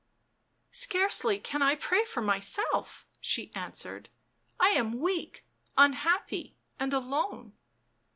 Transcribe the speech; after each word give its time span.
"Scarcely 0.71 1.37
can 1.37 1.61
I 1.61 1.75
pray 1.75 2.05
for 2.05 2.23
myself," 2.23 3.05
she 3.19 3.53
answered." 3.53 4.09
I 4.59 4.69
am 4.69 4.99
weak, 4.99 5.45
unhappy 5.77 6.55
and 6.79 6.91
alone. 6.91 7.53